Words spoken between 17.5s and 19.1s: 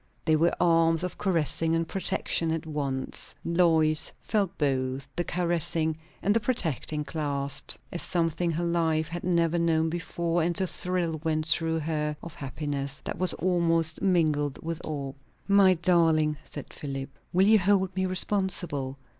hold me responsible?